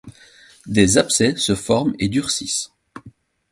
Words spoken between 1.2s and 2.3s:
se forment et